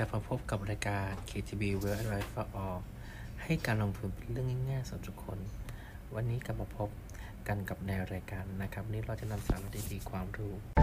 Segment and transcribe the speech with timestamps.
[0.00, 2.80] กลับมาพบกับรายการ KTB Wealth Advice for All
[3.42, 5.38] ให้การลงทุนเป็นเรื่องง่ายๆสำหรับทุกคน
[6.14, 6.88] วันนี้กลับมาพบ
[7.48, 10.77] กันกับในรายการนะครับนนี้เราจะนำสาระดีๆความรู้